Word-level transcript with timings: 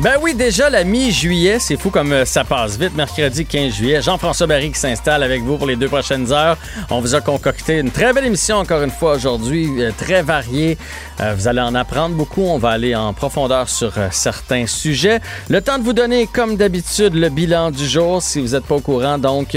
Ben 0.00 0.14
oui, 0.20 0.34
déjà 0.34 0.68
la 0.68 0.82
mi-juillet, 0.82 1.58
c'est 1.60 1.76
fou 1.76 1.90
comme 1.90 2.12
euh, 2.12 2.24
ça 2.24 2.42
passe 2.42 2.76
vite. 2.76 2.94
Mercredi 2.96 3.46
15 3.46 3.72
juillet, 3.72 4.02
Jean-François 4.02 4.48
Barry 4.48 4.72
qui 4.72 4.78
s'installe 4.80 5.22
avec 5.22 5.42
vous 5.42 5.56
pour 5.56 5.66
les 5.66 5.76
deux 5.76 5.86
prochaines 5.86 6.32
heures. 6.32 6.56
On 6.90 7.00
vous 7.00 7.14
a 7.14 7.20
concocté 7.20 7.78
une 7.78 7.92
très 7.92 8.12
belle 8.12 8.24
émission 8.24 8.56
encore 8.56 8.82
une 8.82 8.90
fois 8.90 9.14
aujourd'hui, 9.14 9.68
euh, 9.78 9.92
très 9.96 10.22
variée. 10.22 10.76
Euh, 11.20 11.34
vous 11.36 11.46
allez 11.46 11.60
en 11.60 11.74
apprendre 11.76 12.16
beaucoup. 12.16 12.42
On 12.42 12.58
va 12.58 12.70
aller 12.70 12.96
en 12.96 13.12
profondeur 13.12 13.68
sur 13.68 13.92
certains 14.10 14.66
sujets. 14.66 15.20
Le 15.48 15.60
temps 15.60 15.78
de 15.78 15.84
vous 15.84 15.92
donner, 15.92 16.26
comme 16.26 16.56
d'habitude, 16.56 17.14
le 17.14 17.28
bilan 17.28 17.70
du 17.70 17.86
jour 17.86 18.22
si 18.22 18.40
vous 18.40 18.54
n'êtes 18.54 18.64
pas 18.64 18.76
au 18.76 18.80
courant. 18.80 19.18
Donc, 19.18 19.56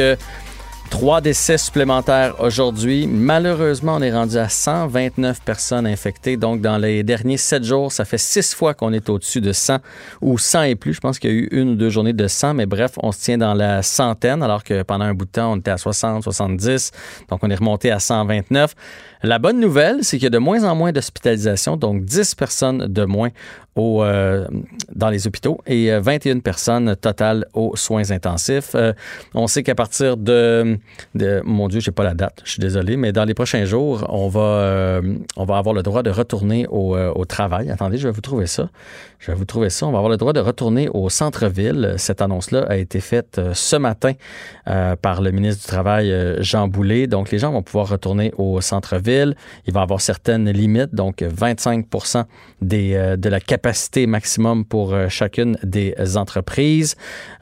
Trois 0.89 1.19
décès 1.19 1.57
supplémentaires 1.57 2.35
aujourd'hui. 2.39 3.07
Malheureusement, 3.07 3.95
on 3.95 4.01
est 4.01 4.13
rendu 4.13 4.37
à 4.37 4.47
129 4.47 5.41
personnes 5.41 5.85
infectées. 5.85 6.37
Donc, 6.37 6.61
dans 6.61 6.77
les 6.77 7.03
derniers 7.03 7.37
sept 7.37 7.63
jours, 7.63 7.91
ça 7.91 8.05
fait 8.05 8.17
six 8.17 8.53
fois 8.53 8.73
qu'on 8.73 8.93
est 8.93 9.09
au-dessus 9.09 9.41
de 9.41 9.51
100 9.51 9.79
ou 10.21 10.37
100 10.37 10.63
et 10.63 10.75
plus. 10.75 10.93
Je 10.93 11.01
pense 11.01 11.19
qu'il 11.19 11.29
y 11.31 11.33
a 11.33 11.35
eu 11.35 11.47
une 11.51 11.69
ou 11.71 11.75
deux 11.75 11.89
journées 11.89 12.13
de 12.13 12.27
100, 12.27 12.53
mais 12.53 12.65
bref, 12.65 12.93
on 13.03 13.11
se 13.11 13.19
tient 13.19 13.37
dans 13.37 13.53
la 13.53 13.81
centaine, 13.81 14.41
alors 14.41 14.63
que 14.63 14.83
pendant 14.83 15.05
un 15.05 15.13
bout 15.13 15.25
de 15.25 15.31
temps, 15.31 15.53
on 15.53 15.57
était 15.57 15.71
à 15.71 15.77
60, 15.77 16.23
70. 16.23 16.91
Donc, 17.29 17.39
on 17.43 17.49
est 17.49 17.55
remonté 17.55 17.91
à 17.91 17.99
129. 17.99 18.73
La 19.23 19.39
bonne 19.39 19.59
nouvelle, 19.59 20.03
c'est 20.03 20.17
qu'il 20.17 20.25
y 20.25 20.27
a 20.27 20.29
de 20.29 20.37
moins 20.37 20.63
en 20.63 20.75
moins 20.75 20.91
d'hospitalisations, 20.91 21.77
donc 21.77 22.05
10 22.05 22.35
personnes 22.35 22.85
de 22.87 23.05
moins 23.05 23.31
au, 23.75 24.03
euh, 24.03 24.45
dans 24.93 25.09
les 25.09 25.27
hôpitaux 25.27 25.59
et 25.65 25.97
21 25.97 26.37
euh, 26.37 26.41
personnes 26.41 26.95
totales 26.95 27.45
aux 27.53 27.75
soins 27.75 28.11
intensifs. 28.11 28.71
Euh, 28.75 28.93
on 29.33 29.47
sait 29.47 29.63
qu'à 29.63 29.75
partir 29.75 30.15
de, 30.17 30.74
mon 31.43 31.67
Dieu, 31.67 31.79
j'ai 31.79 31.91
pas 31.91 32.03
la 32.03 32.13
date, 32.13 32.41
je 32.43 32.51
suis 32.51 32.59
désolé, 32.59 32.97
mais 32.97 33.11
dans 33.11 33.25
les 33.25 33.33
prochains 33.33 33.65
jours, 33.65 34.05
on 34.09 34.27
va, 34.27 35.01
va 35.37 35.57
avoir 35.57 35.73
le 35.73 35.83
droit 35.83 36.03
de 36.03 36.09
retourner 36.09 36.67
au, 36.67 36.97
au, 36.97 37.25
travail. 37.25 37.69
Attendez, 37.69 37.97
je 37.97 38.07
vais 38.07 38.13
vous 38.13 38.21
trouver 38.21 38.47
ça. 38.47 38.69
Je 39.19 39.31
vais 39.31 39.37
vous 39.37 39.45
trouver 39.45 39.69
ça. 39.69 39.87
On 39.87 39.91
va 39.91 39.97
avoir 39.97 40.11
le 40.11 40.17
droit 40.17 40.33
de 40.33 40.39
retourner 40.39 40.89
au 40.89 41.09
centre-ville. 41.09 41.95
Cette 41.97 42.21
annonce-là 42.21 42.65
a 42.67 42.77
été 42.77 42.99
faite 42.99 43.41
ce 43.53 43.75
matin 43.75 44.13
par 45.01 45.21
le 45.21 45.31
ministre 45.31 45.61
du 45.61 45.67
Travail, 45.67 46.13
Jean 46.39 46.67
Boulet. 46.67 47.07
Donc, 47.07 47.31
les 47.31 47.39
gens 47.39 47.51
vont 47.51 47.63
pouvoir 47.63 47.89
retourner 47.89 48.33
au 48.37 48.61
centre-ville. 48.61 49.35
Il 49.67 49.73
va 49.73 49.81
avoir 49.81 50.01
certaines 50.01 50.49
limites, 50.51 50.93
donc 50.93 51.23
25 51.23 51.85
des, 52.61 53.15
de 53.17 53.29
la 53.29 53.39
capacité 53.39 54.05
maximum 54.05 54.65
pour 54.65 54.93
euh, 54.93 55.09
chacune 55.09 55.57
des 55.63 55.93
entreprises. 56.17 56.95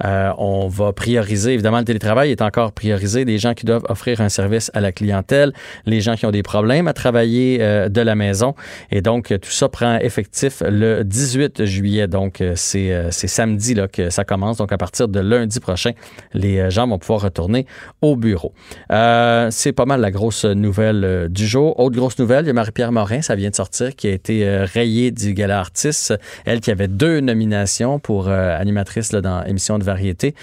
Euh, 0.04 0.32
on 0.38 0.68
va 0.68 0.94
prioriser, 0.94 1.54
évidemment, 1.54 1.80
le 1.80 1.86
télétravail 1.86 2.32
est 2.32 2.42
encore 2.42 2.72
priorisé, 2.72 3.23
des 3.26 3.38
gens 3.38 3.54
qui 3.54 3.66
doivent 3.66 3.86
offrir 3.90 4.22
un 4.22 4.30
service 4.30 4.72
à 4.74 4.82
la 4.82 4.92
clientèle, 4.92 5.54
les 5.86 6.02
gens 6.02 6.16
qui 6.16 6.26
ont 6.26 6.32
des 6.32 6.44
problèmes 6.44 6.88
à 6.88 6.94
travailler 6.94 7.60
euh, 7.62 7.90
de 7.90 8.02
la 8.02 8.16
maison. 8.16 8.56
Et 8.92 9.02
donc, 9.02 9.34
tout 9.42 9.52
ça 9.52 9.70
prend 9.70 9.98
effectif 9.98 10.62
le 10.66 11.04
18 11.04 11.66
juillet. 11.66 12.08
Donc, 12.08 12.44
c'est 12.56 13.12
samedi 13.12 13.74
là, 13.74 13.88
que 13.88 14.10
ça 14.10 14.24
commence. 14.24 14.58
Donc, 14.58 14.72
à 14.72 14.78
partir 14.78 15.08
de 15.08 15.20
lundi 15.20 15.60
prochain, 15.60 15.92
les 16.34 16.70
gens 16.70 16.88
vont 16.88 16.98
pouvoir 16.98 17.22
retourner 17.22 17.66
au 18.02 18.16
bureau. 18.16 18.54
c'est 18.90 19.74
pas 19.74 19.86
mal 19.86 20.02
la 20.02 20.12
grosse 20.12 20.46
nouvelle 20.46 21.28
du 21.30 21.48
jour. 21.48 21.80
Autre 21.80 21.96
grosse 21.96 22.20
nouvelle, 22.20 22.46
il 22.46 22.48
y 22.48 22.52
a 22.52 22.54
Marie-Pierre 22.54 22.92
Morin, 22.92 23.22
ça 23.22 23.36
vient 23.36 23.50
de 23.50 23.56
sortir, 23.56 23.96
qui 23.96 24.08
a 24.08 24.12
été 24.12 24.46
rayée 24.66 25.12
du 25.12 25.34
gala 25.34 25.60
artiste 25.60 26.14
elle 26.46 26.62
qui 26.62 26.72
avait 26.72 26.88
deux 26.88 27.20
nominations 27.20 28.00
pour 28.00 28.28
euh, 28.28 28.58
animatrice 28.58 29.12
dans 29.12 29.44
émission 29.44 29.80
de 29.80 29.84
variété, 29.84 30.36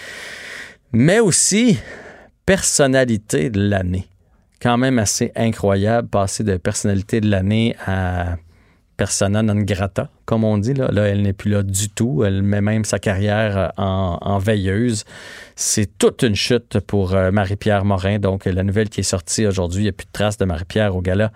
mais 0.92 1.20
aussi 1.20 1.78
personnalité 2.50 3.48
de 3.48 3.60
l'année. 3.60 4.08
Quand 4.60 4.76
même 4.76 4.98
assez 4.98 5.30
incroyable, 5.36 6.08
passer 6.08 6.42
de 6.42 6.56
personnalité 6.56 7.20
de 7.20 7.30
l'année 7.30 7.76
à 7.86 8.38
persona 8.96 9.40
non 9.44 9.54
grata, 9.60 10.10
comme 10.24 10.42
on 10.42 10.58
dit. 10.58 10.74
Là, 10.74 10.90
elle 11.06 11.22
n'est 11.22 11.32
plus 11.32 11.52
là 11.52 11.62
du 11.62 11.90
tout. 11.90 12.24
Elle 12.24 12.42
met 12.42 12.60
même 12.60 12.84
sa 12.84 12.98
carrière 12.98 13.70
en, 13.76 14.38
veilleuse. 14.38 15.04
C'est 15.54 15.96
toute 15.96 16.24
une 16.24 16.34
chute 16.34 16.80
pour 16.80 17.14
euh, 17.14 17.30
Marie-Pierre 17.30 17.84
Morin. 17.84 18.18
Donc, 18.18 18.46
la 18.46 18.64
nouvelle 18.64 18.88
qui 18.88 18.98
est 18.98 19.04
sortie 19.04 19.46
aujourd'hui, 19.46 19.82
il 19.82 19.84
n'y 19.84 19.90
a 19.90 19.92
plus 19.92 20.06
de 20.06 20.12
traces 20.12 20.36
de 20.36 20.44
Marie-Pierre 20.44 20.96
au 20.96 21.02
gala 21.02 21.30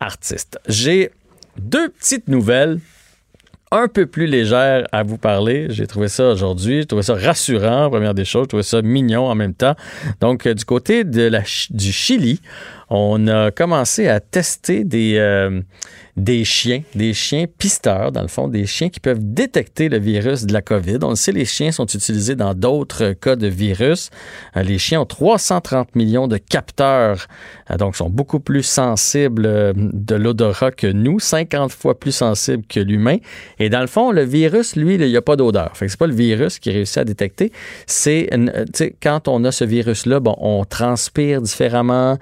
artiste. 0.00 0.58
J'ai 0.66 1.12
deux 1.58 1.90
petites 1.90 2.26
nouvelles 2.26 2.80
un 3.72 3.88
peu 3.88 4.06
plus 4.06 4.26
légère 4.26 4.86
à 4.92 5.02
vous 5.02 5.18
parler. 5.18 5.66
J'ai 5.70 5.86
trouvé 5.86 6.08
ça 6.08 6.30
aujourd'hui. 6.30 6.80
J'ai 6.80 6.86
trouvé 6.86 7.02
ça 7.02 7.14
rassurant, 7.14 7.90
première 7.90 8.14
des 8.14 8.24
choses. 8.24 8.44
J'ai 8.44 8.48
trouvé 8.48 8.62
ça 8.62 8.82
mignon 8.82 9.26
en 9.26 9.34
même 9.34 9.54
temps. 9.54 9.74
Donc, 10.20 10.46
euh, 10.46 10.54
du 10.54 10.64
côté 10.64 11.04
de 11.04 11.22
la, 11.22 11.42
du 11.70 11.92
Chili, 11.92 12.40
on 12.88 13.26
a 13.26 13.50
commencé 13.50 14.08
à 14.08 14.20
tester 14.20 14.84
des, 14.84 15.16
euh, 15.16 15.60
des 16.16 16.44
chiens, 16.44 16.82
des 16.94 17.12
chiens 17.12 17.46
pisteurs, 17.58 18.12
dans 18.12 18.22
le 18.22 18.28
fond, 18.28 18.46
des 18.48 18.64
chiens 18.66 18.88
qui 18.88 19.00
peuvent 19.00 19.20
détecter 19.20 19.88
le 19.88 19.98
virus 19.98 20.46
de 20.46 20.52
la 20.52 20.62
COVID. 20.62 20.98
On 21.02 21.10
le 21.10 21.16
sait, 21.16 21.32
les 21.32 21.44
chiens 21.44 21.72
sont 21.72 21.86
utilisés 21.86 22.36
dans 22.36 22.54
d'autres 22.54 23.12
cas 23.12 23.34
de 23.34 23.48
virus. 23.48 24.10
Euh, 24.56 24.62
les 24.62 24.78
chiens 24.78 25.00
ont 25.00 25.06
330 25.06 25.96
millions 25.96 26.28
de 26.28 26.36
capteurs, 26.36 27.26
euh, 27.70 27.76
donc 27.76 27.96
sont 27.96 28.08
beaucoup 28.08 28.40
plus 28.40 28.62
sensibles 28.62 29.74
de 29.76 30.14
l'odorat 30.14 30.70
que 30.70 30.86
nous, 30.86 31.18
50 31.18 31.72
fois 31.72 31.98
plus 31.98 32.12
sensibles 32.12 32.64
que 32.68 32.80
l'humain. 32.80 33.16
Et 33.58 33.68
dans 33.68 33.80
le 33.80 33.88
fond, 33.88 34.12
le 34.12 34.22
virus, 34.22 34.76
lui, 34.76 34.94
il 34.94 35.00
n'y 35.00 35.16
a 35.16 35.22
pas 35.22 35.36
d'odeur. 35.36 35.72
C'est 35.74 35.96
pas 35.96 36.06
le 36.06 36.14
virus 36.14 36.60
qui 36.60 36.70
réussit 36.70 36.98
à 36.98 37.04
détecter. 37.04 37.52
C'est, 37.86 38.30
quand 39.02 39.28
on 39.28 39.44
a 39.44 39.50
ce 39.50 39.64
virus-là, 39.64 40.20
on 40.38 40.64
transpire 40.64 41.42
différemment, 41.42 42.18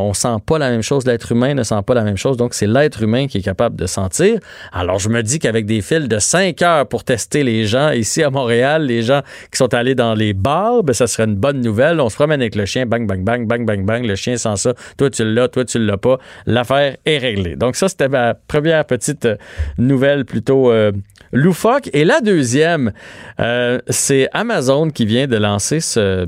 on 0.00 0.14
sent 0.14 0.36
pas 0.44 0.58
la 0.58 0.70
même 0.70 0.82
chose, 0.82 1.06
l'être 1.06 1.32
humain 1.32 1.54
ne 1.54 1.62
sent 1.62 1.82
pas 1.86 1.94
la 1.94 2.02
même 2.02 2.16
chose. 2.16 2.36
Donc, 2.36 2.54
c'est 2.54 2.66
l'être 2.66 3.02
humain 3.02 3.26
qui 3.26 3.38
est 3.38 3.42
capable 3.42 3.76
de 3.76 3.86
sentir. 3.86 4.38
Alors, 4.72 4.98
je 4.98 5.08
me 5.08 5.22
dis 5.22 5.38
qu'avec 5.38 5.66
des 5.66 5.82
fils 5.82 6.08
de 6.08 6.18
5 6.18 6.60
heures 6.62 6.86
pour 6.86 7.04
tester 7.04 7.42
les 7.42 7.64
gens 7.66 7.90
ici 7.90 8.22
à 8.22 8.30
Montréal, 8.30 8.86
les 8.86 9.02
gens 9.02 9.22
qui 9.50 9.58
sont 9.58 9.72
allés 9.74 9.94
dans 9.94 10.14
les 10.14 10.32
bars, 10.32 10.82
ben, 10.82 10.92
ça 10.92 11.06
serait 11.06 11.24
une 11.24 11.36
bonne 11.36 11.60
nouvelle. 11.60 12.00
On 12.00 12.08
se 12.08 12.14
promène 12.16 12.40
avec 12.40 12.54
le 12.54 12.66
chien, 12.66 12.86
bang, 12.86 13.06
bang, 13.06 13.22
bang, 13.22 13.46
bang, 13.46 13.64
bang, 13.64 13.84
bang. 13.84 14.04
Le 14.04 14.14
chien 14.14 14.36
sent 14.36 14.56
ça. 14.56 14.74
Toi, 14.96 15.10
tu 15.10 15.24
l'as, 15.24 15.48
toi, 15.48 15.64
tu 15.64 15.78
l'as 15.78 15.98
pas. 15.98 16.18
L'affaire 16.46 16.96
est 17.04 17.18
réglée. 17.18 17.56
Donc, 17.56 17.76
ça, 17.76 17.88
c'était 17.88 18.08
ma 18.08 18.34
première 18.34 18.84
petite 18.84 19.26
euh, 19.26 19.36
nouvelle 19.78 20.24
plutôt 20.24 20.70
euh, 20.70 20.92
loufoque. 21.32 21.90
Et 21.92 22.04
la 22.04 22.20
deuxième, 22.20 22.92
euh, 23.40 23.78
c'est 23.88 24.28
Amazon 24.32 24.90
qui 24.90 25.06
vient 25.06 25.26
de 25.26 25.36
lancer 25.36 25.80
ce, 25.80 26.26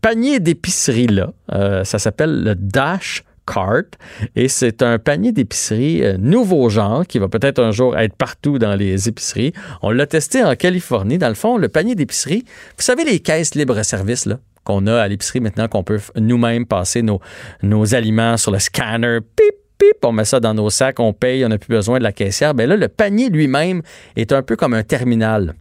panier 0.00 0.40
d'épicerie-là. 0.40 1.32
ça 1.84 1.98
s'appelle 1.98 2.42
le 2.42 2.54
Dash 2.54 3.24
Cart 3.52 3.84
et 4.36 4.48
c'est 4.48 4.82
un 4.82 4.98
panier 4.98 5.32
d'épicerie 5.32 6.04
euh, 6.04 6.16
nouveau 6.18 6.68
genre 6.68 7.06
qui 7.06 7.18
va 7.18 7.28
peut-être 7.28 7.60
un 7.60 7.70
jour 7.70 7.96
être 7.96 8.14
partout 8.14 8.58
dans 8.58 8.74
les 8.74 9.08
épiceries. 9.08 9.52
On 9.82 9.90
l'a 9.90 10.06
testé 10.06 10.42
en 10.44 10.54
Californie. 10.54 11.18
Dans 11.18 11.28
le 11.28 11.34
fond, 11.34 11.56
le 11.56 11.68
panier 11.68 11.94
d'épicerie, 11.94 12.44
vous 12.46 12.82
savez 12.82 13.04
les 13.04 13.20
caisses 13.20 13.54
libre-service 13.54 14.26
là 14.26 14.38
qu'on 14.64 14.86
a 14.86 15.00
à 15.00 15.08
l'épicerie 15.08 15.40
maintenant 15.40 15.66
qu'on 15.66 15.82
peut 15.82 16.00
nous-mêmes 16.16 16.66
passer 16.66 17.00
nos, 17.00 17.20
nos 17.62 17.94
aliments 17.94 18.36
sur 18.36 18.50
le 18.50 18.58
scanner. 18.58 19.20
Pip, 19.34 19.54
pip, 19.78 20.04
on 20.04 20.12
met 20.12 20.24
ça 20.24 20.40
dans 20.40 20.54
nos 20.54 20.70
sacs, 20.70 21.00
on 21.00 21.12
paye, 21.12 21.44
on 21.44 21.48
n'a 21.48 21.58
plus 21.58 21.74
besoin 21.74 21.98
de 21.98 22.04
la 22.04 22.12
caissière. 22.12 22.54
Bien 22.54 22.66
là, 22.66 22.76
le 22.76 22.88
panier 22.88 23.30
lui-même 23.30 23.82
est 24.16 24.32
un 24.32 24.42
peu 24.42 24.56
comme 24.56 24.74
un 24.74 24.82
terminal. 24.82 25.54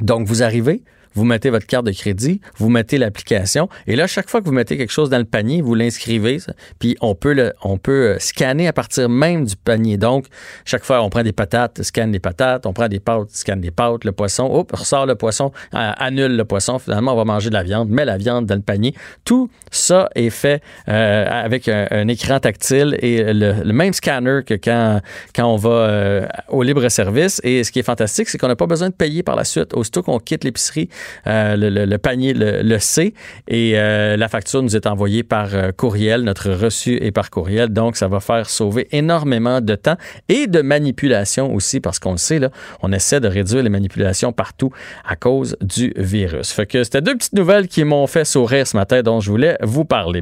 Donc, 0.00 0.26
vous 0.26 0.42
arrivez, 0.42 0.82
vous 1.14 1.24
mettez 1.24 1.50
votre 1.50 1.66
carte 1.66 1.86
de 1.86 1.92
crédit, 1.92 2.40
vous 2.56 2.68
mettez 2.68 2.98
l'application, 2.98 3.68
et 3.86 3.96
là, 3.96 4.06
chaque 4.06 4.28
fois 4.28 4.40
que 4.40 4.46
vous 4.46 4.52
mettez 4.52 4.76
quelque 4.76 4.92
chose 4.92 5.10
dans 5.10 5.18
le 5.18 5.24
panier, 5.24 5.62
vous 5.62 5.74
l'inscrivez, 5.74 6.38
puis 6.78 6.96
on 7.00 7.14
peut, 7.14 7.32
le, 7.32 7.52
on 7.62 7.78
peut 7.78 8.14
euh, 8.14 8.18
scanner 8.18 8.68
à 8.68 8.72
partir 8.72 9.08
même 9.08 9.44
du 9.44 9.56
panier. 9.56 9.96
Donc, 9.96 10.26
chaque 10.64 10.84
fois, 10.84 11.02
on 11.02 11.10
prend 11.10 11.22
des 11.22 11.32
patates, 11.32 11.82
scanne 11.82 12.12
les 12.12 12.20
patates, 12.20 12.66
on 12.66 12.72
prend 12.72 12.88
des 12.88 13.00
pâtes, 13.00 13.30
scanne 13.30 13.60
les 13.60 13.70
pâtes, 13.70 14.04
le 14.04 14.12
poisson, 14.12 14.44
hop, 14.52 14.72
ressort 14.72 15.06
le 15.06 15.14
poisson, 15.14 15.52
euh, 15.74 15.92
annule 15.96 16.36
le 16.36 16.44
poisson, 16.44 16.78
finalement, 16.78 17.12
on 17.12 17.16
va 17.16 17.24
manger 17.24 17.48
de 17.48 17.54
la 17.54 17.62
viande, 17.62 17.88
met 17.88 18.04
la 18.04 18.16
viande 18.16 18.46
dans 18.46 18.54
le 18.54 18.62
panier. 18.62 18.94
Tout 19.24 19.50
ça 19.70 20.08
est 20.14 20.30
fait 20.30 20.62
euh, 20.88 21.26
avec 21.28 21.68
un, 21.68 22.08
écran 22.08 22.40
tactile 22.40 22.96
et 23.00 23.32
le, 23.32 23.72
même 23.72 23.92
scanner 23.92 24.40
que 24.44 24.54
quand, 24.54 25.00
quand 25.34 25.46
on 25.46 25.56
va 25.56 26.28
au 26.48 26.62
libre-service. 26.62 27.40
Et 27.44 27.64
ce 27.64 27.72
qui 27.72 27.78
est 27.78 27.84
fantastique, 27.84 28.28
c'est 28.28 28.38
qu'on 28.38 28.48
n'a 28.48 28.56
pas 28.56 28.66
besoin 28.66 28.88
de 28.88 28.94
payer 28.94 29.22
par 29.22 29.36
la 29.36 29.44
suite. 29.44 29.74
Aussitôt 29.74 30.02
qu'on 30.02 30.18
quitte 30.18 30.44
l'épicerie, 30.44 30.88
euh, 31.26 31.56
le, 31.56 31.96
panier 31.98 32.34
le, 32.34 32.78
sait 32.78 33.14
et 33.48 33.72
euh, 33.74 34.16
la 34.16 34.28
facture 34.28 34.62
nous 34.62 34.76
est 34.76 34.86
envoyée 34.86 35.22
par 35.22 35.54
euh, 35.54 35.72
courriel. 35.72 36.22
Notre 36.22 36.50
reçu 36.50 36.96
est 37.02 37.10
par 37.10 37.30
courriel. 37.30 37.68
Donc, 37.68 37.96
ça 37.96 38.08
va 38.08 38.20
faire 38.20 38.48
sauver 38.48 38.88
énormément 38.92 39.60
de 39.60 39.74
temps 39.74 39.96
et 40.28 40.46
de 40.46 40.62
manipulation 40.62 41.54
aussi 41.54 41.80
parce 41.80 41.98
qu'on 41.98 42.12
le 42.12 42.18
sait, 42.18 42.38
là, 42.38 42.50
on 42.82 42.92
essaie 42.92 43.20
de 43.20 43.28
réduire 43.28 43.62
les 43.62 43.70
manipulations 43.70 44.32
partout 44.32 44.70
à 45.04 45.16
cause 45.16 45.56
du 45.60 45.92
virus. 45.96 46.52
Fait 46.52 46.66
que 46.66 46.82
c'était 46.84 47.02
deux 47.02 47.16
petites 47.16 47.34
nouvelles 47.34 47.68
qui 47.68 47.84
m'ont 47.84 48.06
fait 48.06 48.24
sourire 48.24 48.66
ce 48.66 48.76
matin 48.76 49.02
dont 49.02 49.20
je 49.20 49.30
voulais 49.30 49.56
vous 49.62 49.84
parler. 49.84 50.20